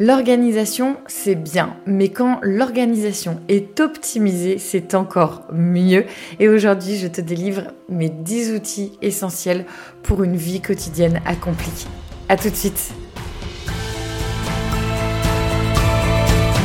[0.00, 6.04] L'organisation, c'est bien, mais quand l'organisation est optimisée, c'est encore mieux.
[6.40, 9.64] Et aujourd'hui, je te délivre mes 10 outils essentiels
[10.02, 11.86] pour une vie quotidienne accomplie.
[12.28, 12.92] A tout de suite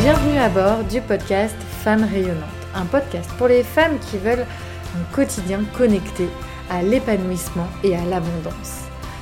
[0.02, 2.34] Bienvenue à bord du podcast Femmes rayonnantes,
[2.74, 4.46] un podcast pour les femmes qui veulent
[4.96, 6.26] un quotidien connecté
[6.72, 8.89] à l'épanouissement et à l'abondance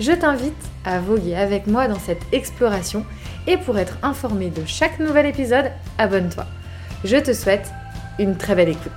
[0.00, 0.54] je t'invite
[0.84, 3.04] à voguer avec moi dans cette exploration
[3.46, 6.46] et pour être informé de chaque nouvel épisode, abonne-toi.
[7.04, 7.70] Je te souhaite
[8.18, 8.90] une très belle écoute.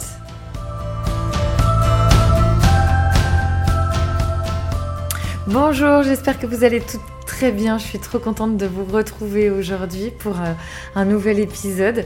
[5.47, 7.77] Bonjour, j'espère que vous allez toutes très bien.
[7.77, 10.53] Je suis trop contente de vous retrouver aujourd'hui pour euh,
[10.95, 12.05] un nouvel épisode.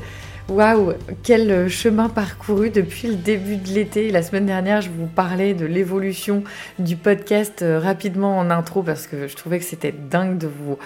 [0.50, 4.12] Waouh, quel chemin parcouru depuis le début de l'été.
[4.12, 6.46] La semaine dernière, je vous parlais de l'évolution
[6.80, 10.78] du podcast euh, rapidement en intro parce que je trouvais que c'était dingue de vous,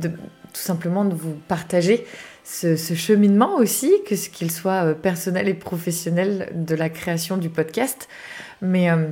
[0.00, 0.10] tout
[0.52, 2.06] simplement de vous partager
[2.44, 7.50] ce, cheminement aussi, que ce qu'il soit euh, personnel et professionnel de la création du
[7.50, 8.08] podcast.
[8.62, 9.08] Mais euh,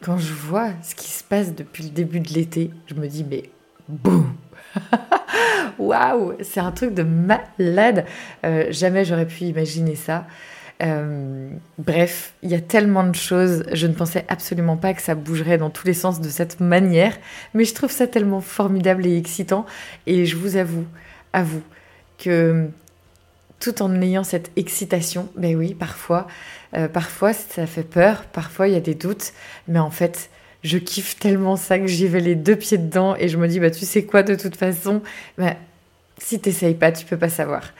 [0.00, 3.22] quand je vois ce qui se passe depuis le début de l'été, je me dis
[3.22, 3.44] mais
[3.92, 4.34] boum
[5.78, 8.04] Waouh, c'est un truc de malade.
[8.44, 10.26] Euh, jamais j'aurais pu imaginer ça.
[10.82, 13.64] Euh, bref, il y a tellement de choses.
[13.72, 17.16] Je ne pensais absolument pas que ça bougerait dans tous les sens de cette manière,
[17.54, 19.64] mais je trouve ça tellement formidable et excitant.
[20.06, 20.86] Et je vous avoue,
[21.32, 21.62] avoue,
[22.18, 22.68] que
[23.60, 26.26] tout en ayant cette excitation, ben oui, parfois,
[26.74, 29.32] euh, parfois ça fait peur, parfois il y a des doutes,
[29.68, 30.30] mais en fait,
[30.62, 33.60] je kiffe tellement ça que j'y vais les deux pieds dedans et je me dis,
[33.60, 35.02] bah, tu sais quoi, de toute façon,
[35.36, 35.56] bah,
[36.18, 37.72] si t'essayes pas, tu peux pas savoir.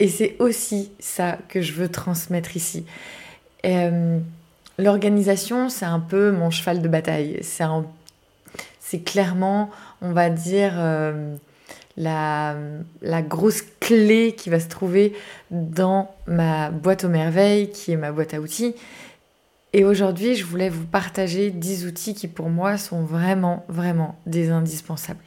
[0.00, 2.86] Et c'est aussi ça que je veux transmettre ici.
[3.66, 4.18] Euh,
[4.78, 7.38] l'organisation, c'est un peu mon cheval de bataille.
[7.42, 7.64] C'est,
[8.80, 9.70] c'est clairement,
[10.00, 11.34] on va dire, euh,
[11.96, 12.56] la,
[13.02, 15.14] la, grosse clé qui va se trouver
[15.50, 18.74] dans ma boîte aux merveilles, qui est ma boîte à outils.
[19.72, 24.50] Et aujourd'hui, je voulais vous partager 10 outils qui pour moi sont vraiment, vraiment des
[24.50, 25.24] indispensables.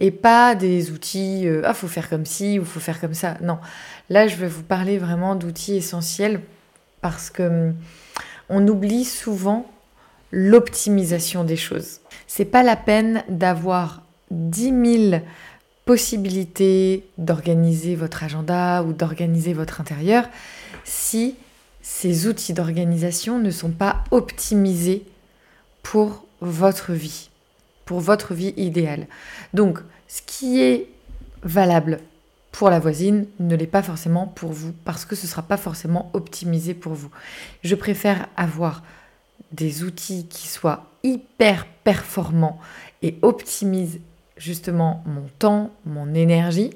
[0.00, 3.36] Et pas des outils, euh, ah, faut faire comme ci ou faut faire comme ça.
[3.40, 3.58] Non.
[4.10, 6.40] Là, je vais vous parler vraiment d'outils essentiels
[7.00, 7.74] parce que hum,
[8.48, 9.70] on oublie souvent
[10.32, 12.00] l'optimisation des choses.
[12.26, 14.02] C'est pas la peine d'avoir
[14.32, 15.22] 10 000
[15.84, 20.28] possibilités d'organiser votre agenda ou d'organiser votre intérieur
[20.84, 21.36] si
[21.82, 25.04] ces outils d'organisation ne sont pas optimisés
[25.82, 27.30] pour votre vie,
[27.84, 29.08] pour votre vie idéale.
[29.52, 30.88] Donc, ce qui est
[31.42, 32.00] valable
[32.52, 35.56] pour la voisine ne l'est pas forcément pour vous, parce que ce ne sera pas
[35.56, 37.10] forcément optimisé pour vous.
[37.64, 38.82] Je préfère avoir
[39.50, 42.60] des outils qui soient hyper performants
[43.02, 44.00] et optimisent
[44.36, 46.70] justement mon temps, mon énergie,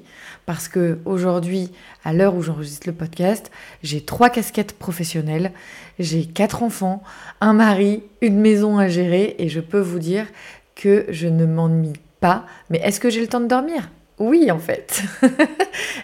[0.45, 1.71] parce que aujourd'hui,
[2.03, 3.51] à l'heure où j'enregistre le podcast,
[3.83, 5.51] j'ai trois casquettes professionnelles,
[5.99, 7.03] j'ai quatre enfants,
[7.41, 10.27] un mari, une maison à gérer, et je peux vous dire
[10.75, 12.45] que je ne m'ennuie pas.
[12.69, 13.89] Mais est-ce que j'ai le temps de dormir?
[14.19, 15.03] Oui, en fait.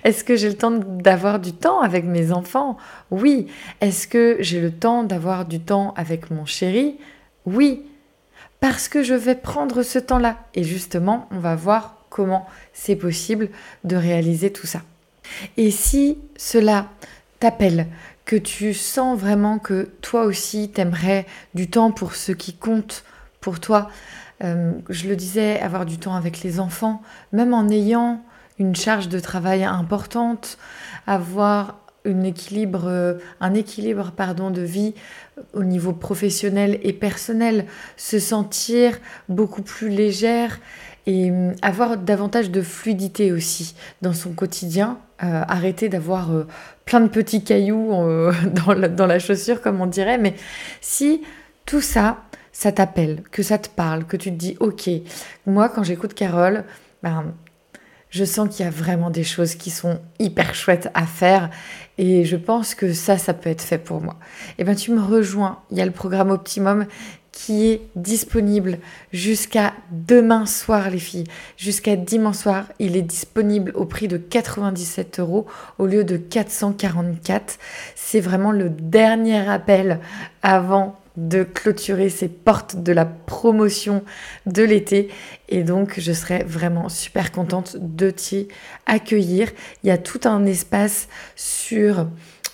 [0.03, 2.77] Est-ce que j'ai le temps d'avoir du temps avec mes enfants?
[3.09, 3.47] Oui.
[3.81, 6.97] Est-ce que j'ai le temps d'avoir du temps avec mon chéri?
[7.45, 7.83] Oui
[8.63, 10.37] parce que je vais prendre ce temps-là.
[10.55, 13.49] Et justement, on va voir comment c'est possible
[13.83, 14.83] de réaliser tout ça.
[15.57, 16.87] Et si cela
[17.41, 17.87] t'appelle,
[18.23, 23.03] que tu sens vraiment que toi aussi t'aimerais du temps pour ce qui compte
[23.41, 23.89] pour toi,
[24.45, 27.01] euh, je le disais, avoir du temps avec les enfants,
[27.33, 28.23] même en ayant
[28.59, 30.57] une charge de travail importante,
[31.05, 34.93] avoir équilibre, euh, un équilibre pardon, de vie
[35.53, 37.65] au niveau professionnel et personnel,
[37.97, 40.59] se sentir beaucoup plus légère
[41.05, 46.47] et hum, avoir davantage de fluidité aussi dans son quotidien, euh, arrêter d'avoir euh,
[46.85, 47.89] plein de petits cailloux
[48.65, 50.35] dans, la, dans la chaussure comme on dirait, mais
[50.81, 51.21] si
[51.65, 54.89] tout ça, ça t'appelle, que ça te parle, que tu te dis ok,
[55.45, 56.65] moi quand j'écoute Carole,
[57.01, 57.33] ben,
[58.13, 61.49] je sens qu'il y a vraiment des choses qui sont hyper chouettes à faire
[61.97, 64.17] et je pense que ça, ça peut être fait pour moi.
[64.51, 66.85] Et eh bien tu me rejoins, il y a le programme Optimum
[67.31, 68.77] qui est disponible
[69.11, 71.23] jusqu'à demain soir, les filles.
[71.57, 75.47] Jusqu'à dimanche soir, il est disponible au prix de 97 euros
[75.79, 77.57] au lieu de 444.
[77.95, 79.99] C'est vraiment le dernier appel
[80.43, 84.03] avant de clôturer ces portes de la promotion
[84.45, 85.09] de l'été.
[85.49, 88.47] Et donc, je serais vraiment super contente de t'y
[88.85, 89.51] accueillir.
[89.83, 92.07] Il y a tout un espace sur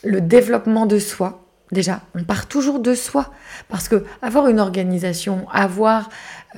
[0.04, 1.44] le développement de soi.
[1.72, 3.32] Déjà, on part toujours de soi
[3.68, 6.10] parce que avoir une organisation, avoir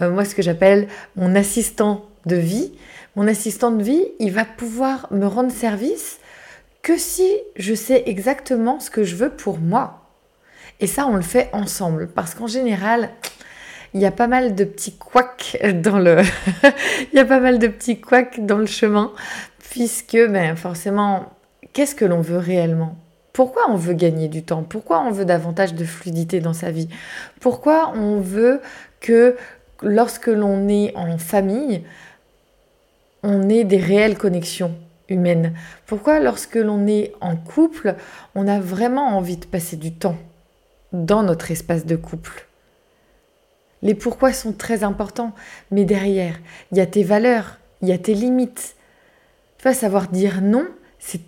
[0.02, 0.88] euh, moi ce que j'appelle
[1.18, 2.72] mon assistant de vie,
[3.16, 6.20] mon assistant de vie, il va pouvoir me rendre service
[6.82, 10.01] que si je sais exactement ce que je veux pour moi.
[10.82, 12.08] Et ça, on le fait ensemble.
[12.08, 13.12] Parce qu'en général,
[13.94, 16.18] il y a pas mal de petits couacs dans le,
[17.14, 19.12] il pas mal de petits couacs dans le chemin,
[19.70, 21.32] puisque ben, forcément,
[21.74, 22.98] qu'est-ce que l'on veut réellement?
[23.32, 24.64] Pourquoi on veut gagner du temps?
[24.64, 26.90] Pourquoi on veut davantage de fluidité dans sa vie?
[27.40, 28.60] Pourquoi on veut
[29.00, 29.38] que
[29.82, 31.84] lorsque l'on est en famille,
[33.24, 34.76] on ait des réelles connexions
[35.08, 35.54] humaines?
[35.86, 37.96] Pourquoi lorsque l'on est en couple,
[38.36, 40.18] on a vraiment envie de passer du temps?
[40.94, 42.48] Dans notre espace de couple.
[43.82, 45.34] Les pourquoi sont très importants,
[45.72, 46.40] mais derrière,
[46.72, 48.76] il y a tes valeurs, il y a tes limites.
[49.58, 50.68] Tu vas savoir dire non,
[51.00, 51.22] c'est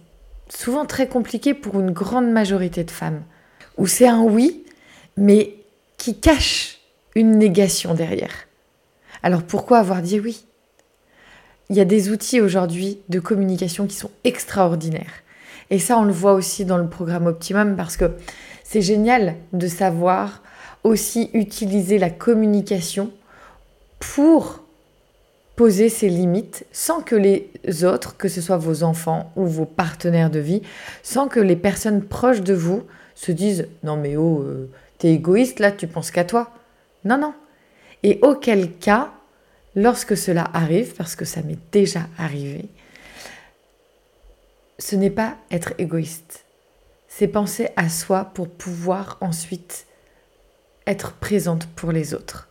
[0.50, 3.24] souvent très compliqué pour une grande majorité de femmes.
[3.78, 4.64] Ou c'est un oui,
[5.18, 5.56] mais
[5.98, 6.80] qui cache
[7.16, 8.48] une négation derrière.
[9.24, 10.46] Alors pourquoi avoir dit oui?
[11.70, 15.23] Il y a des outils aujourd'hui de communication qui sont extraordinaires.
[15.74, 18.12] Et ça, on le voit aussi dans le programme Optimum parce que
[18.64, 20.44] c'est génial de savoir
[20.84, 23.10] aussi utiliser la communication
[23.98, 24.62] pour
[25.56, 27.50] poser ses limites sans que les
[27.86, 30.62] autres, que ce soit vos enfants ou vos partenaires de vie,
[31.02, 32.84] sans que les personnes proches de vous
[33.16, 34.70] se disent non mais oh, euh,
[35.00, 36.52] t'es égoïste là, tu penses qu'à toi.
[37.04, 37.34] Non, non.
[38.04, 39.12] Et auquel cas,
[39.76, 42.70] lorsque cela arrive, parce que ça m'est déjà arrivé,
[44.80, 46.44] ce n'est pas être égoïste
[47.16, 49.86] c'est penser à soi pour pouvoir ensuite
[50.88, 52.50] être présente pour les autres.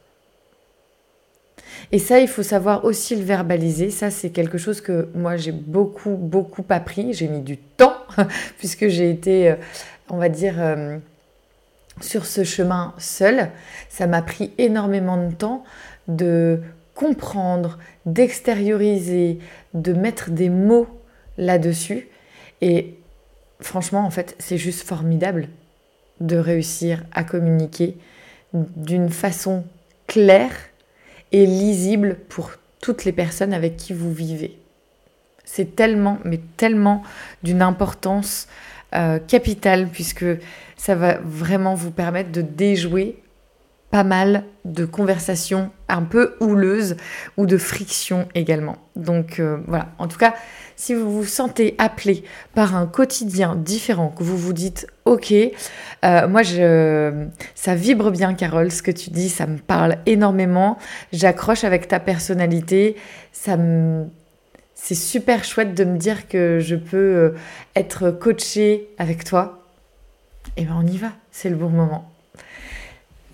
[1.90, 3.90] Et ça, il faut savoir aussi le verbaliser.
[3.90, 7.12] Ça, c'est quelque chose que moi, j'ai beaucoup, beaucoup appris.
[7.12, 7.96] J'ai mis du temps,
[8.58, 9.56] puisque j'ai été, euh,
[10.08, 10.96] on va dire, euh,
[12.00, 13.50] sur ce chemin seul.
[13.88, 15.64] Ça m'a pris énormément de temps
[16.06, 16.60] de
[16.94, 19.40] comprendre, d'extérioriser,
[19.74, 20.86] de mettre des mots
[21.36, 22.06] là-dessus.
[22.62, 22.94] Et
[23.60, 25.48] franchement, en fait, c'est juste formidable
[26.20, 27.96] de réussir à communiquer
[28.54, 29.64] d'une façon
[30.06, 30.54] claire
[31.32, 34.58] et lisible pour toutes les personnes avec qui vous vivez.
[35.44, 37.02] C'est tellement, mais tellement
[37.42, 38.46] d'une importance
[38.94, 40.26] euh, capitale puisque
[40.76, 43.22] ça va vraiment vous permettre de déjouer
[43.92, 46.96] pas mal de conversations un peu houleuses
[47.36, 48.78] ou de frictions également.
[48.96, 50.34] Donc euh, voilà, en tout cas,
[50.76, 52.24] si vous vous sentez appelé
[52.54, 56.40] par un quotidien différent, que vous vous dites ok, euh, moi
[57.54, 60.78] ça vibre bien Carole, ce que tu dis, ça me parle énormément,
[61.12, 62.96] j'accroche avec ta personnalité,
[63.30, 63.56] ça.
[64.74, 67.34] C'est super chouette de me dire que je peux euh,
[67.76, 69.60] être coachée avec toi.
[70.56, 72.11] Et eh bien on y va, c'est le bon moment.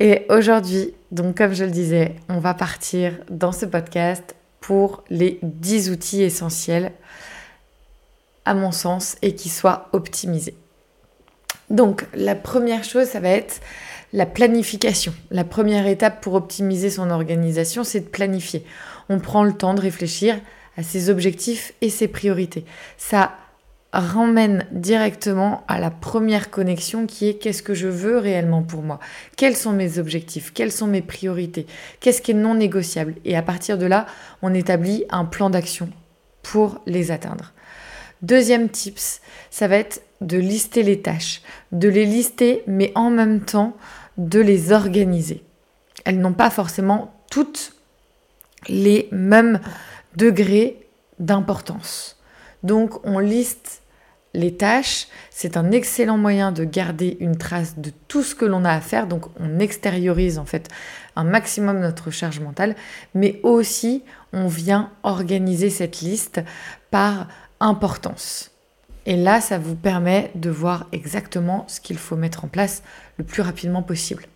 [0.01, 5.39] Et aujourd'hui, donc comme je le disais, on va partir dans ce podcast pour les
[5.43, 6.93] 10 outils essentiels
[8.49, 10.55] à mon sens, et qui soit optimisé.
[11.69, 13.61] Donc, la première chose, ça va être
[14.15, 15.13] la planification.
[15.31, 18.65] La première étape pour optimiser son organisation, c'est de planifier.
[19.11, 20.41] On prend le temps de réfléchir
[20.79, 22.65] à ses objectifs et ses priorités.
[22.97, 23.33] Ça
[23.93, 29.01] ramène directement à la première connexion qui est qu'est-ce que je veux réellement pour moi?
[29.37, 30.53] Quels sont mes objectifs?
[30.53, 31.67] Quelles sont mes priorités?
[32.01, 33.15] Qu'est-ce qui est non négociable?
[33.25, 34.07] Et à partir de là,
[34.43, 35.89] on établit un plan d'action
[36.43, 37.53] pour les atteindre.
[38.21, 41.43] Deuxième tips, ça va être de lister les tâches,
[41.73, 43.77] de les lister, mais en même temps
[44.19, 45.45] de les organiser.
[46.05, 47.75] Elles n'ont pas forcément toutes
[48.69, 49.61] les mêmes
[50.17, 50.87] degrés
[51.21, 52.18] d'importance.
[52.63, 53.83] Donc on liste
[54.35, 58.65] les tâches, c'est un excellent moyen de garder une trace de tout ce que l'on
[58.65, 60.69] a à faire, donc on extériorise en fait
[61.17, 62.77] un maximum notre charge mentale,
[63.15, 66.41] mais aussi on vient organiser cette liste
[66.91, 67.27] par
[67.59, 68.51] importance.
[69.07, 72.83] Et là, ça vous permet de voir exactement ce qu'il faut mettre en place
[73.17, 74.27] le plus rapidement possible.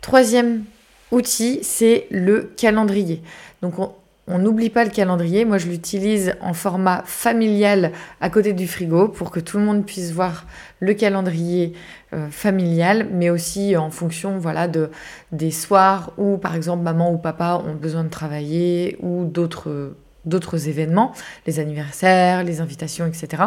[0.00, 0.64] Troisième
[1.12, 3.22] outil, c'est le calendrier.
[3.62, 3.94] Donc on
[4.28, 5.44] n'oublie pas le calendrier.
[5.44, 9.84] Moi, je l'utilise en format familial à côté du frigo pour que tout le monde
[9.84, 10.46] puisse voir
[10.80, 11.72] le calendrier
[12.12, 14.90] euh, familial, mais aussi en fonction voilà, de,
[15.32, 20.68] des soirs où, par exemple, maman ou papa ont besoin de travailler ou d'autres d'autres
[20.68, 21.12] événements,
[21.48, 23.44] les anniversaires, les invitations, etc.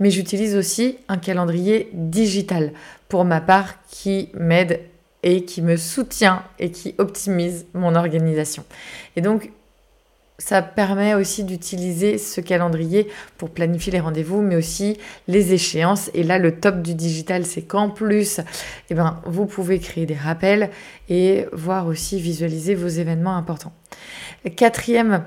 [0.00, 2.72] Mais j'utilise aussi un calendrier digital
[3.08, 4.80] pour ma part qui m'aide
[5.22, 8.64] et qui me soutient et qui optimise mon organisation.
[9.14, 9.50] Et donc,
[10.38, 16.10] ça permet aussi d'utiliser ce calendrier pour planifier les rendez-vous, mais aussi les échéances.
[16.14, 18.40] Et là, le top du digital, c'est qu'en plus,
[18.90, 20.70] eh ben, vous pouvez créer des rappels
[21.08, 23.72] et voir aussi visualiser vos événements importants.
[24.56, 25.24] Quatrième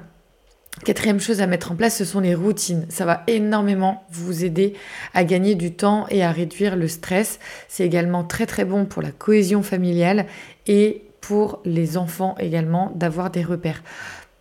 [0.86, 2.86] Quatrième chose à mettre en place, ce sont les routines.
[2.88, 4.76] Ça va énormément vous aider
[5.14, 7.40] à gagner du temps et à réduire le stress.
[7.68, 10.26] C'est également très très bon pour la cohésion familiale
[10.68, 13.84] et pour les enfants également d'avoir des repères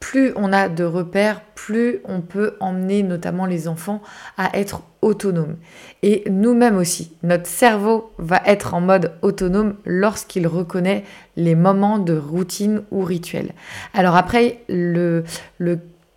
[0.00, 4.00] plus on a de repères, plus on peut emmener notamment les enfants
[4.36, 5.56] à être autonomes.
[6.02, 11.04] Et nous-mêmes aussi, notre cerveau va être en mode autonome lorsqu'il reconnaît
[11.36, 13.52] les moments de routine ou rituel.
[13.94, 15.24] Alors après, le,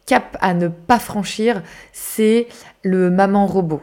[0.05, 1.61] cap à ne pas franchir,
[1.93, 2.47] c'est
[2.83, 3.81] le maman robot.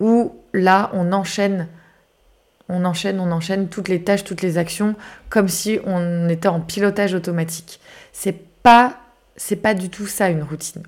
[0.00, 1.68] Où là, on enchaîne
[2.68, 4.96] on enchaîne, on enchaîne toutes les tâches, toutes les actions,
[5.30, 7.78] comme si on était en pilotage automatique.
[9.36, 10.82] C'est pas du tout ça une routine.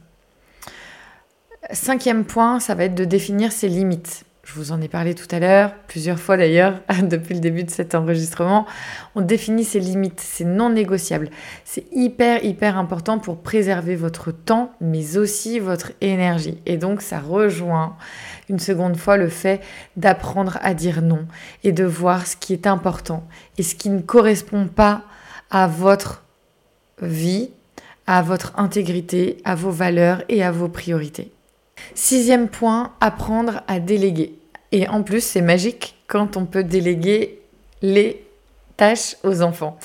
[1.71, 4.25] Cinquième point, ça va être de définir ses limites.
[4.43, 7.71] Je vous en ai parlé tout à l'heure, plusieurs fois d'ailleurs, depuis le début de
[7.71, 8.67] cet enregistrement.
[9.15, 11.29] On définit ses limites, c'est non négociable.
[11.65, 16.63] C'est hyper, hyper important pour préserver votre temps, mais aussi votre énergie.
[16.65, 17.97] Et donc, ça rejoint
[18.49, 19.61] une seconde fois le fait
[19.97, 21.27] d'apprendre à dire non
[21.63, 25.03] et de voir ce qui est important et ce qui ne correspond pas
[25.51, 26.25] à votre
[27.03, 27.51] vie
[28.09, 31.31] à votre intégrité, à vos valeurs et à vos priorités.
[31.95, 34.38] Sixième point, apprendre à déléguer.
[34.73, 37.41] Et en plus, c'est magique quand on peut déléguer
[37.83, 38.25] les
[38.79, 39.79] tâches aux enfants.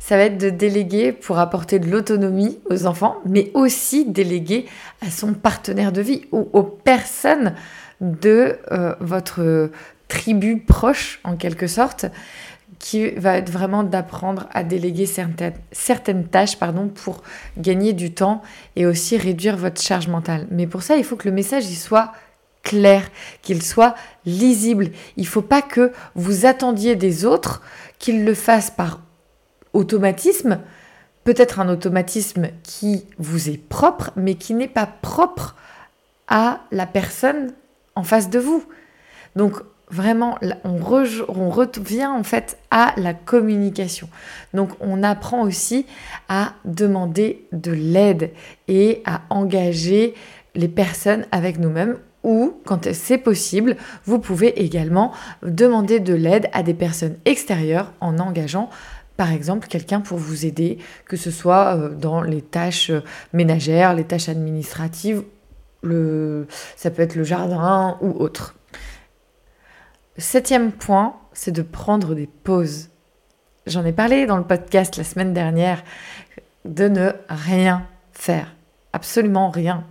[0.00, 4.66] Ça va être de déléguer pour apporter de l'autonomie aux enfants, mais aussi déléguer
[5.00, 7.54] à son partenaire de vie ou aux personnes
[8.00, 9.70] de euh, votre
[10.08, 12.06] tribu proche, en quelque sorte
[12.78, 17.22] qui va être vraiment d'apprendre à déléguer certaines, certaines tâches pardon, pour
[17.56, 18.42] gagner du temps
[18.76, 20.46] et aussi réduire votre charge mentale.
[20.50, 22.12] Mais pour ça, il faut que le message il soit
[22.62, 23.08] clair,
[23.42, 23.94] qu'il soit
[24.26, 24.90] lisible.
[25.16, 27.62] Il ne faut pas que vous attendiez des autres
[27.98, 29.00] qu'ils le fassent par
[29.72, 30.60] automatisme,
[31.24, 35.56] peut-être un automatisme qui vous est propre, mais qui n'est pas propre
[36.28, 37.52] à la personne
[37.94, 38.64] en face de vous.
[39.34, 39.56] Donc
[39.90, 44.08] vraiment, on, revient en fait à la communication.
[44.54, 45.86] Donc, on apprend aussi
[46.28, 48.30] à demander de l'aide
[48.66, 50.14] et à engager
[50.54, 56.62] les personnes avec nous-mêmes ou, quand c'est possible, vous pouvez également demander de l'aide à
[56.62, 58.70] des personnes extérieures en engageant
[59.16, 63.00] par exemple quelqu'un pour vous aider, que ce soit euh, dans les tâches euh,
[63.32, 65.24] ménagères, les tâches administratives,
[65.82, 68.57] ça peut être le jardin ou autre.
[70.18, 72.88] Septième point, c'est de prendre des pauses.
[73.68, 75.84] J'en ai parlé dans le podcast la semaine dernière,
[76.64, 78.52] de ne rien faire.
[78.92, 79.84] Absolument rien.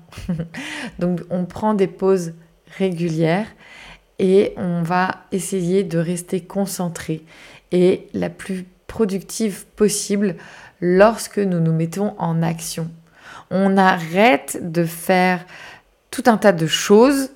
[0.99, 2.33] Donc on prend des pauses
[2.77, 3.47] régulières
[4.19, 7.23] et on va essayer de rester concentré
[7.71, 10.35] et la plus productive possible
[10.81, 12.89] lorsque nous nous mettons en action.
[13.49, 15.45] On arrête de faire
[16.11, 17.31] tout un tas de choses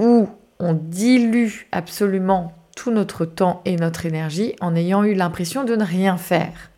[0.00, 0.28] où
[0.64, 5.84] on dilue absolument tout notre temps et notre énergie en ayant eu l'impression de ne
[5.84, 6.70] rien faire.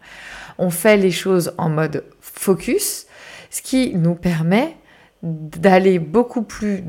[0.59, 3.07] On fait les choses en mode focus,
[3.49, 4.77] ce qui nous permet
[5.23, 6.83] d'aller beaucoup plus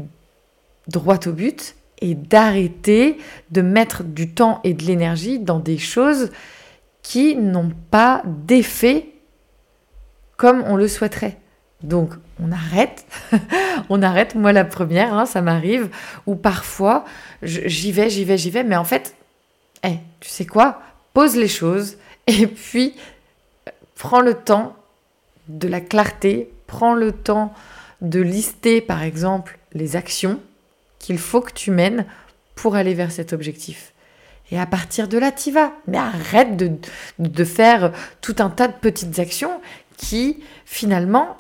[0.88, 3.18] droit au but et d'arrêter
[3.52, 6.32] de mettre du temps et de l'énergie dans des choses
[7.04, 9.10] qui n'ont pas d'effet
[10.36, 11.38] comme on le souhaiterait.
[11.84, 13.06] Donc on arrête,
[13.90, 15.90] on arrête, moi la première, hein, ça m'arrive,
[16.26, 17.06] ou parfois
[17.44, 19.16] j'y vais, j'y vais, j'y vais, mais en fait,
[19.84, 20.82] hey, tu sais quoi,
[21.14, 22.96] pose les choses et puis
[23.96, 24.76] prends le temps
[25.48, 27.54] de la clarté, prends le temps
[28.02, 30.40] de lister par exemple les actions
[31.00, 32.06] qu'il faut que tu mènes
[32.56, 33.94] pour aller vers cet objectif.
[34.52, 35.74] Et à partir de là, tu vas.
[35.88, 36.58] Mais arrête
[37.20, 37.92] de faire
[38.22, 39.62] tout un tas de petites actions
[39.98, 41.38] qui, finalement,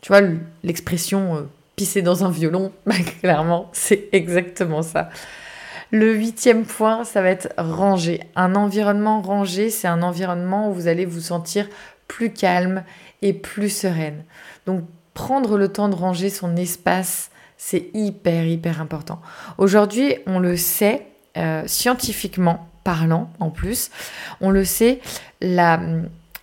[0.00, 0.20] tu vois,
[0.62, 1.42] l'expression euh,
[1.76, 5.08] pisser dans un violon, bah, clairement, c'est exactement ça.
[5.90, 8.20] Le huitième point, ça va être ranger.
[8.34, 11.68] Un environnement rangé, c'est un environnement où vous allez vous sentir
[12.08, 12.82] plus calme
[13.20, 14.24] et plus sereine.
[14.66, 14.84] Donc
[15.14, 19.20] prendre le temps de ranger son espace, c'est hyper, hyper important.
[19.58, 21.06] Aujourd'hui, on le sait,
[21.36, 23.90] euh, scientifiquement parlant en plus,
[24.40, 25.00] on le sait,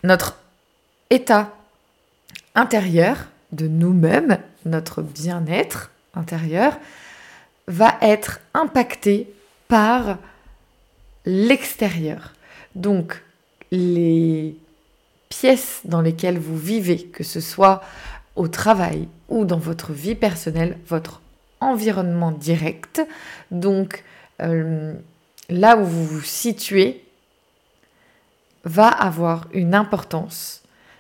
[0.04, 0.38] notre
[1.10, 1.52] état
[3.52, 6.78] de nous-mêmes, notre bien-être intérieur,
[7.68, 9.32] va être impacté
[9.68, 10.18] par
[11.26, 12.34] l'extérieur.
[12.76, 13.22] Donc,
[13.72, 14.58] les
[15.30, 17.82] pièces dans lesquelles vous vivez, que ce soit
[18.36, 21.22] au travail ou dans votre vie personnelle, votre
[21.60, 23.02] environnement direct,
[23.52, 24.04] donc
[24.42, 24.94] euh,
[25.50, 27.04] là où vous vous situez,
[28.64, 30.59] va avoir une importance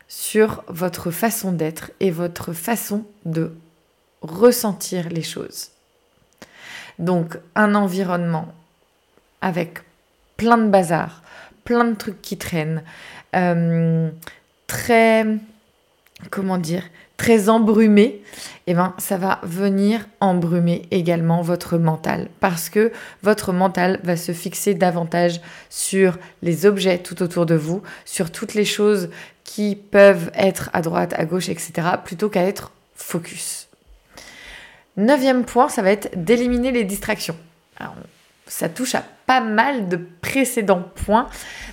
[0.10, 3.56] sur votre façon d'être et votre façon de
[4.22, 5.70] ressentir les choses.
[6.98, 8.54] Donc un environnement
[9.42, 9.80] avec
[10.36, 11.24] plein de bazar,
[11.63, 12.84] plein de trucs qui traînent,
[13.36, 14.10] euh,
[14.68, 15.25] très,
[16.32, 16.84] comment dire,
[17.20, 18.22] très embrumé,
[18.66, 24.32] eh ben, ça va venir embrumer également votre mental parce que votre mental va se
[24.32, 29.10] fixer davantage sur les objets tout autour de vous, sur toutes les choses
[29.44, 31.74] qui peuvent être à droite, à gauche, etc.,
[32.06, 33.68] plutôt qu'à être focus.
[34.96, 37.36] Neuvième point, ça va être d'éliminer les distractions.
[38.48, 41.28] ça touche à pas mal de précédents points.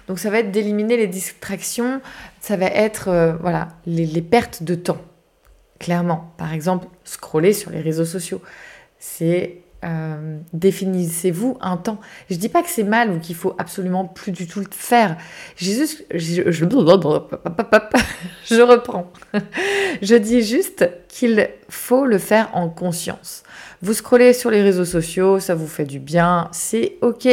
[0.09, 2.01] Donc ça va être d'éliminer les distractions,
[2.41, 4.99] ça va être euh, voilà, les pertes de temps.
[5.79, 8.43] Clairement, par exemple, scroller sur les réseaux sociaux,
[8.99, 12.01] c'est euh, définissez-vous un temps.
[12.31, 15.17] Je dis pas que c'est mal ou qu'il faut absolument plus du tout le faire.
[15.57, 15.71] Je,
[16.15, 16.65] je, je
[18.63, 19.13] reprends.
[20.03, 23.43] je dis juste qu'il faut le faire en conscience.
[23.83, 27.29] Vous scrollez sur les réseaux sociaux, ça vous fait du bien, c'est ok.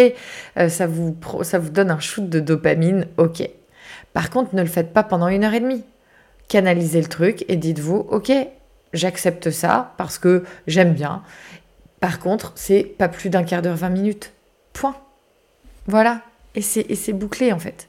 [0.57, 3.49] Euh, ça, vous, ça vous donne un shoot de dopamine, ok.
[4.11, 5.83] Par contre, ne le faites pas pendant une heure et demie
[6.53, 8.31] canalisez le truc et dites-vous, ok,
[8.93, 11.23] j'accepte ça parce que j'aime bien.
[11.99, 14.33] Par contre, c'est pas plus d'un quart d'heure, 20 minutes.
[14.71, 14.95] Point.
[15.87, 16.21] Voilà.
[16.53, 17.87] Et c'est bouclé en fait.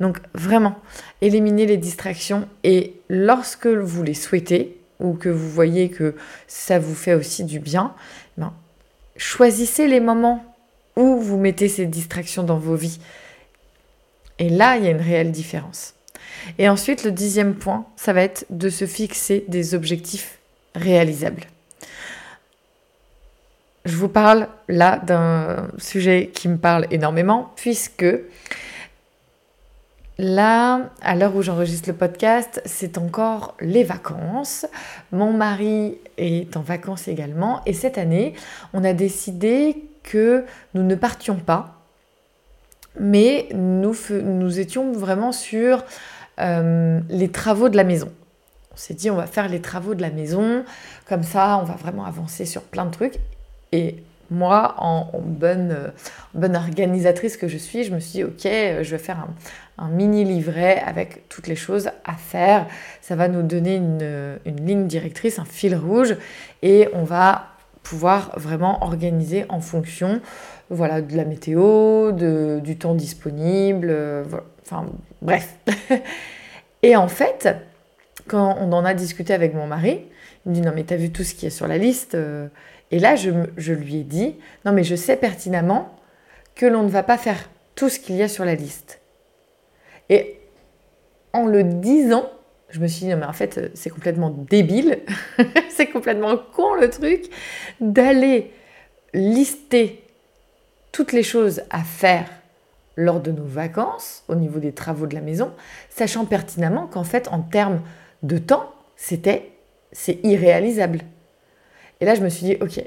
[0.00, 0.74] Donc vraiment,
[1.20, 6.16] éliminez les distractions et lorsque vous les souhaitez ou que vous voyez que
[6.48, 7.94] ça vous fait aussi du bien,
[8.36, 8.52] ben,
[9.16, 10.44] choisissez les moments
[10.96, 12.98] où vous mettez ces distractions dans vos vies.
[14.40, 15.94] Et là, il y a une réelle différence.
[16.58, 20.38] Et ensuite, le dixième point, ça va être de se fixer des objectifs
[20.74, 21.44] réalisables.
[23.84, 28.06] Je vous parle là d'un sujet qui me parle énormément, puisque
[30.18, 34.66] là, à l'heure où j'enregistre le podcast, c'est encore les vacances.
[35.10, 38.34] Mon mari est en vacances également, et cette année,
[38.72, 41.82] on a décidé que nous ne partions pas,
[42.98, 45.84] mais nous, étions vraiment sur
[46.42, 48.12] euh, les travaux de la maison.
[48.72, 50.64] On s'est dit, on va faire les travaux de la maison,
[51.08, 53.18] comme ça, on va vraiment avancer sur plein de trucs.
[53.70, 53.96] Et
[54.30, 55.92] moi, en, bonne,
[56.34, 59.26] bonne organisatrice que je suis, je me suis dit, ok, je vais faire
[59.78, 62.66] un, mini livret avec toutes les choses à faire.
[63.02, 66.16] Ça va nous donner une, ligne directrice, un fil rouge,
[66.62, 67.48] et on va
[67.82, 70.20] pouvoir vraiment organiser en fonction
[70.72, 74.24] voilà, de la météo, de, du temps disponible, euh,
[74.62, 74.86] enfin
[75.20, 75.56] bref.
[76.82, 77.48] Et en fait,
[78.26, 80.00] quand on en a discuté avec mon mari,
[80.44, 82.48] il me dit non mais t'as vu tout ce qui est sur la liste euh.
[82.90, 85.94] Et là, je, je lui ai dit non mais je sais pertinemment
[86.54, 89.00] que l'on ne va pas faire tout ce qu'il y a sur la liste.
[90.08, 90.38] Et
[91.32, 92.30] en le disant,
[92.68, 95.00] je me suis dit, non, mais en fait, c'est complètement débile,
[95.70, 97.30] c'est complètement con le truc,
[97.80, 98.50] d'aller
[99.14, 100.01] lister
[100.92, 102.28] toutes les choses à faire
[102.96, 105.52] lors de nos vacances, au niveau des travaux de la maison,
[105.88, 107.80] sachant pertinemment qu'en fait, en termes
[108.22, 109.50] de temps, c'était,
[109.92, 111.00] c'est irréalisable.
[112.00, 112.84] Et là, je me suis dit, ok,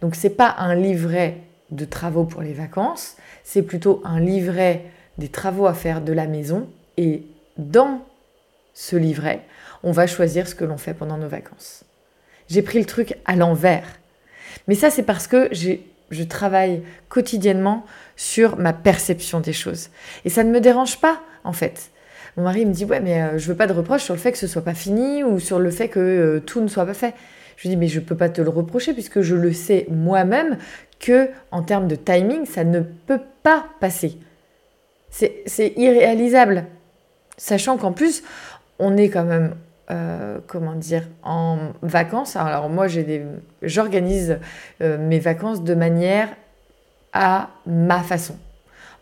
[0.00, 1.36] donc c'est pas un livret
[1.70, 4.84] de travaux pour les vacances, c'est plutôt un livret
[5.18, 6.68] des travaux à faire de la maison.
[6.96, 7.24] Et
[7.58, 8.02] dans
[8.74, 9.42] ce livret,
[9.82, 11.84] on va choisir ce que l'on fait pendant nos vacances.
[12.48, 13.86] J'ai pris le truc à l'envers.
[14.68, 17.84] Mais ça, c'est parce que j'ai je travaille quotidiennement
[18.16, 19.90] sur ma perception des choses.
[20.24, 21.90] Et ça ne me dérange pas, en fait.
[22.36, 24.32] Mon mari me dit ouais mais euh, je veux pas de reproche sur le fait
[24.32, 26.94] que ce soit pas fini ou sur le fait que euh, tout ne soit pas
[26.94, 27.14] fait.
[27.56, 30.56] Je lui dis mais je peux pas te le reprocher puisque je le sais moi-même
[30.98, 34.18] que en termes de timing ça ne peut pas passer.
[35.10, 36.64] C'est irréalisable.
[37.36, 38.22] Sachant qu'en plus
[38.78, 39.54] on est quand même
[39.92, 42.34] euh, comment dire, en vacances.
[42.36, 42.86] Alors moi,
[43.62, 44.38] j'organise
[44.80, 46.28] euh, mes vacances de manière
[47.12, 48.36] à ma façon,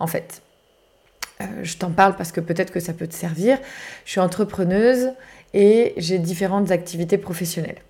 [0.01, 0.43] en fait.
[1.41, 3.59] euh, je t'en parle parce que peut-être que ça peut te servir.
[4.05, 5.11] Je suis entrepreneuse
[5.55, 7.81] et j'ai différentes activités professionnelles.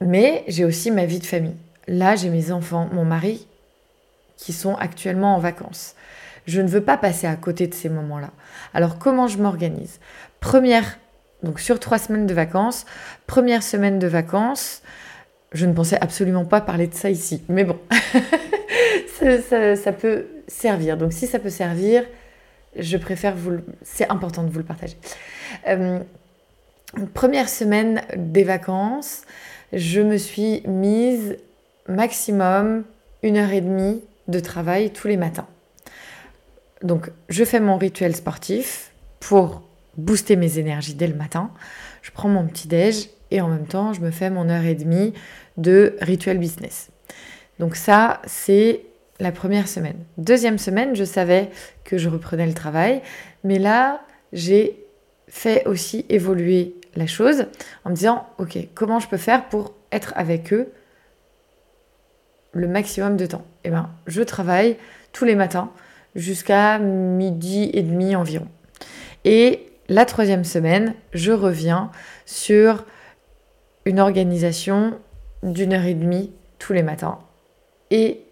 [0.00, 1.56] Mais j'ai aussi ma vie de famille.
[1.86, 3.46] Là, j'ai mes enfants, mon mari,
[4.36, 5.94] qui sont actuellement en vacances.
[6.46, 8.30] Je ne veux pas passer à côté de ces moments-là.
[8.72, 9.98] Alors comment je m'organise?
[10.40, 10.98] Première,
[11.42, 12.84] donc sur trois semaines de vacances,
[13.26, 14.82] première semaine de vacances,
[15.52, 17.78] je ne pensais absolument pas parler de ça ici, mais bon,
[19.18, 20.96] ça, peut servir.
[20.96, 22.04] Donc si ça peut servir,
[22.76, 24.96] je préfère vous C'est important de vous le partager.
[25.68, 26.00] Euh,
[27.14, 29.22] première semaine des vacances,
[29.72, 31.36] je me suis mise
[31.88, 32.84] maximum
[33.22, 35.46] une heure et demie de travail tous les matins.
[36.82, 39.62] Donc je fais mon rituel sportif pour
[39.98, 41.50] booster mes énergies dès le matin.
[42.00, 44.74] Je prends mon petit déj et en même temps je me fais mon heure et
[44.74, 45.12] demie
[45.58, 46.88] de rituel business.
[47.58, 48.82] Donc ça c'est
[49.20, 49.98] la première semaine.
[50.16, 51.50] Deuxième semaine, je savais
[51.84, 53.02] que je reprenais le travail,
[53.44, 54.00] mais là
[54.32, 54.84] j'ai
[55.28, 57.46] fait aussi évoluer la chose
[57.84, 60.72] en me disant ok comment je peux faire pour être avec eux
[62.52, 63.44] le maximum de temps?
[63.64, 64.76] Eh bien, je travaille
[65.12, 65.70] tous les matins
[66.14, 68.48] jusqu'à midi et demi environ.
[69.24, 71.90] Et la troisième semaine, je reviens
[72.26, 72.84] sur
[73.84, 74.98] une organisation
[75.42, 77.18] d'une heure et demie tous les matins.
[77.90, 78.22] Et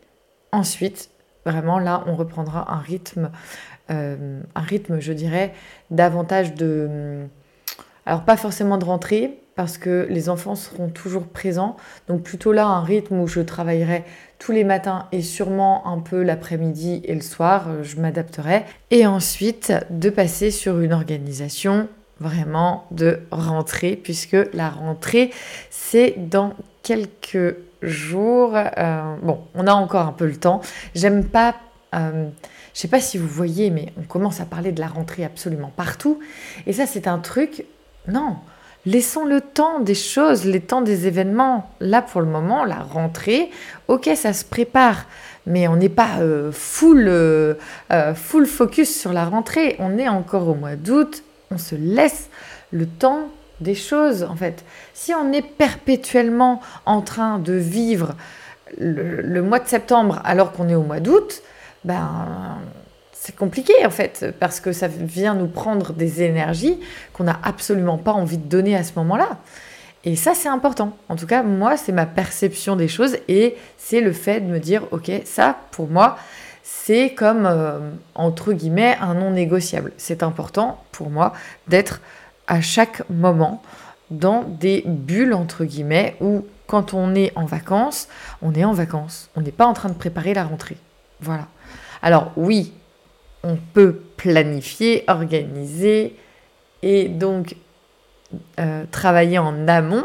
[0.52, 1.10] ensuite,
[1.46, 3.30] vraiment là, on reprendra un rythme,
[3.90, 5.54] euh, un rythme, je dirais,
[5.90, 7.26] davantage de...
[8.04, 11.76] Alors pas forcément de rentrée, parce que les enfants seront toujours présents.
[12.06, 14.04] Donc plutôt là, un rythme où je travaillerai
[14.38, 18.64] tous les matins et sûrement un peu l'après-midi et le soir, euh, je m'adapterai.
[18.90, 21.88] Et ensuite, de passer sur une organisation
[22.20, 25.32] vraiment de rentrée, puisque la rentrée,
[25.70, 28.52] c'est dans quelques jours.
[28.54, 30.60] Euh, bon, on a encore un peu le temps.
[30.94, 31.54] J'aime pas...
[31.94, 32.28] Euh,
[32.74, 35.72] je sais pas si vous voyez, mais on commence à parler de la rentrée absolument
[35.74, 36.20] partout.
[36.66, 37.64] Et ça, c'est un truc...
[38.08, 38.36] Non,
[38.86, 41.68] Laissons le temps des choses, les temps des événements.
[41.80, 43.50] Là, pour le moment, la rentrée,
[43.88, 45.06] ok, ça se prépare,
[45.44, 47.54] mais on n'est pas euh, full, euh,
[47.92, 49.74] euh, full focus sur la rentrée.
[49.80, 52.30] On est encore au mois d'août, on se laisse
[52.70, 53.28] le temps
[53.60, 54.64] des choses, en fait.
[54.94, 58.14] Si on est perpétuellement en train de vivre
[58.78, 61.42] le, le mois de septembre alors qu'on est au mois d'août,
[61.84, 62.58] ben
[63.26, 66.78] c'est compliqué en fait, parce que ça vient nous prendre des énergies
[67.12, 69.38] qu'on n'a absolument pas envie de donner à ce moment-là.
[70.04, 70.96] Et ça, c'est important.
[71.08, 74.60] En tout cas, moi, c'est ma perception des choses et c'est le fait de me
[74.60, 76.18] dire, ok, ça, pour moi,
[76.62, 79.92] c'est comme, euh, entre guillemets, un non négociable.
[79.96, 81.32] C'est important pour moi
[81.66, 82.00] d'être
[82.46, 83.60] à chaque moment
[84.12, 88.06] dans des bulles, entre guillemets, où quand on est en vacances,
[88.40, 89.30] on est en vacances.
[89.34, 90.76] On n'est pas en train de préparer la rentrée.
[91.20, 91.48] Voilà.
[92.02, 92.72] Alors oui,
[93.42, 96.16] on peut planifier, organiser
[96.82, 97.56] et donc
[98.58, 100.04] euh, travailler en amont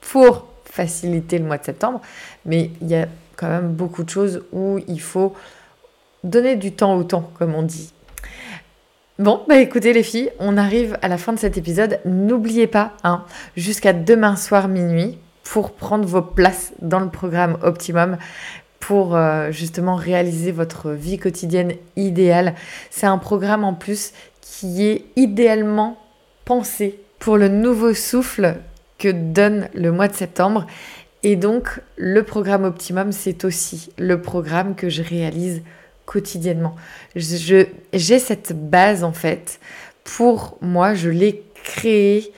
[0.00, 2.00] pour faciliter le mois de septembre.
[2.44, 5.34] Mais il y a quand même beaucoup de choses où il faut
[6.24, 7.92] donner du temps au temps, comme on dit.
[9.18, 12.00] Bon, bah écoutez les filles, on arrive à la fin de cet épisode.
[12.04, 13.24] N'oubliez pas, hein,
[13.56, 18.18] jusqu'à demain soir minuit, pour prendre vos places dans le programme Optimum
[18.86, 22.54] pour euh, justement réaliser votre vie quotidienne idéale.
[22.92, 25.98] C'est un programme en plus qui est idéalement
[26.44, 28.54] pensé pour le nouveau souffle
[29.00, 30.68] que donne le mois de septembre.
[31.24, 35.62] Et donc, le programme Optimum, c'est aussi le programme que je réalise
[36.04, 36.76] quotidiennement.
[37.16, 37.68] J'ai
[38.20, 39.58] cette base en fait.
[40.04, 42.32] Pour moi, je l'ai créée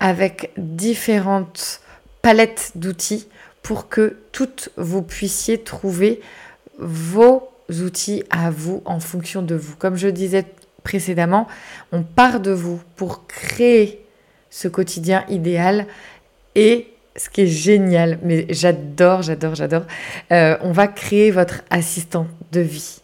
[0.00, 1.80] avec différentes
[2.20, 3.26] palettes d'outils
[3.64, 6.20] pour que toutes vous puissiez trouver
[6.78, 9.74] vos outils à vous en fonction de vous.
[9.76, 10.44] Comme je disais
[10.84, 11.48] précédemment,
[11.90, 14.04] on part de vous pour créer
[14.50, 15.86] ce quotidien idéal
[16.54, 19.84] et ce qui est génial, mais j'adore, j'adore, j'adore,
[20.30, 23.00] euh, on va créer votre assistant de vie.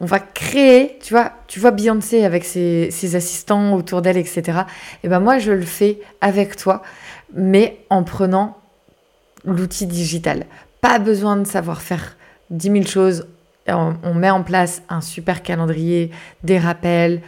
[0.00, 4.62] On va créer, tu vois, tu vois Beyoncé avec ses, ses assistants autour d'elle, etc.
[5.04, 6.82] Et ben moi, je le fais avec toi,
[7.34, 8.58] mais en prenant
[9.44, 10.46] l'outil digital.
[10.80, 12.16] Pas besoin de savoir faire
[12.50, 13.26] 10 000 choses.
[13.68, 16.10] On, met en place un super calendrier,
[16.42, 17.22] des rappels.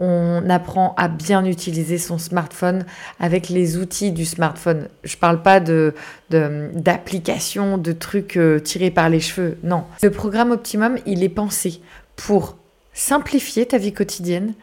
[0.00, 2.84] On apprend à bien utiliser son smartphone
[3.20, 4.88] avec les outils du smartphone.
[5.04, 5.94] Je parle pas de,
[6.30, 9.58] d'applications, de, trucs euh, tirés par les cheveux.
[9.62, 9.84] Non.
[10.02, 11.80] Le programme Optimum, il est pensé
[12.16, 12.56] pour
[12.92, 14.54] simplifier ta vie quotidienne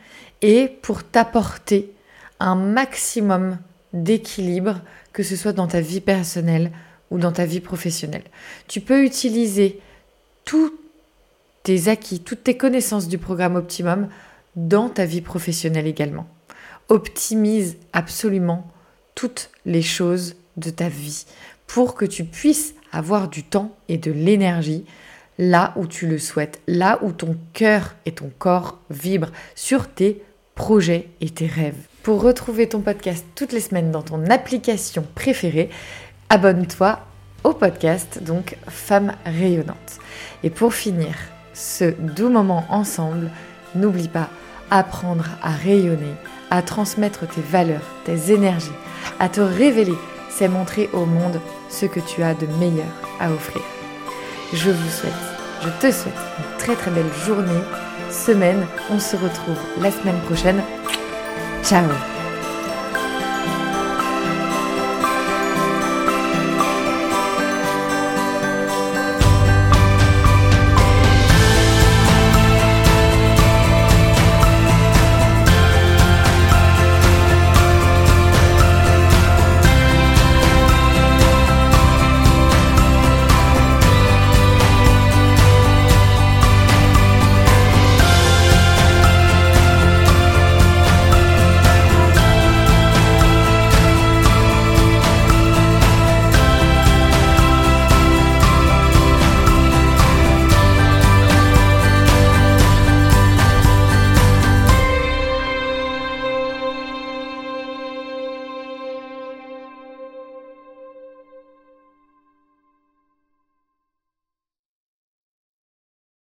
[0.41, 1.93] et pour t'apporter
[2.39, 3.57] un maximum
[3.93, 4.81] d'équilibre,
[5.13, 6.71] que ce soit dans ta vie personnelle,
[7.11, 8.23] ou dans ta vie professionnelle.
[8.67, 9.79] Tu peux utiliser
[10.45, 10.73] tous
[11.63, 14.07] tes acquis, toutes tes connaissances du programme Optimum
[14.55, 16.27] dans ta vie professionnelle également.
[16.89, 18.67] Optimise absolument
[19.13, 21.25] toutes les choses de ta vie
[21.67, 24.85] pour que tu puisses avoir du temps et de l'énergie
[25.37, 30.21] là où tu le souhaites, là où ton cœur et ton corps vibrent sur tes
[30.55, 31.87] projets et tes rêves.
[32.03, 35.69] Pour retrouver ton podcast toutes les semaines dans ton application préférée,
[36.31, 36.97] abonne-toi
[37.43, 39.99] au podcast, donc Femme rayonnante.
[40.43, 41.13] Et pour finir
[41.53, 43.29] ce doux moment ensemble,
[43.75, 44.29] n'oublie pas,
[44.69, 46.15] apprendre à rayonner,
[46.49, 48.71] à transmettre tes valeurs, tes énergies,
[49.19, 49.97] à te révéler,
[50.29, 53.61] c'est montrer au monde ce que tu as de meilleur à offrir.
[54.53, 55.11] Je vous souhaite,
[55.61, 57.61] je te souhaite une très très belle journée,
[58.09, 58.65] semaine.
[58.89, 60.61] On se retrouve la semaine prochaine.
[61.61, 61.83] Ciao